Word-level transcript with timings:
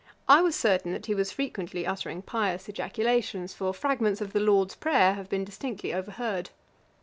I 0.27 0.41
was 0.41 0.55
certain 0.55 0.93
that 0.93 1.05
he 1.05 1.13
was 1.13 1.31
frequently 1.31 1.85
uttering 1.85 2.23
pious 2.23 2.67
ejaculations; 2.67 3.53
for 3.53 3.71
fragments 3.71 4.19
of 4.19 4.33
the 4.33 4.39
Lord's 4.39 4.73
Prayer 4.73 5.13
have 5.13 5.29
been 5.29 5.45
distinctly 5.45 5.93
overheard. 5.93 6.49